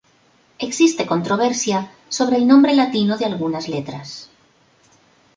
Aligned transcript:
Existe 0.57 1.05
controversia 1.05 1.91
sobre 2.09 2.37
el 2.37 2.47
nombre 2.47 2.73
latino 2.73 3.19
de 3.19 3.25
algunas 3.25 3.67
letras. 3.69 4.31